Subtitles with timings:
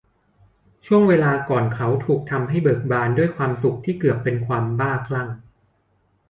[0.85, 5.27] ช่วงเวลาก่อนเขาถูกทำให้เบิกบานด้วยความสุขที่เกือบเป็นความบ้าคลั่ง